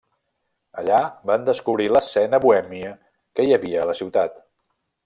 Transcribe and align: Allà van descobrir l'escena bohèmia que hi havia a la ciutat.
Allà 0.81 1.01
van 1.31 1.45
descobrir 1.51 1.87
l'escena 1.93 2.41
bohèmia 2.47 2.97
que 3.35 3.47
hi 3.49 3.57
havia 3.61 3.85
a 3.85 3.89
la 3.93 3.99
ciutat. 4.03 4.43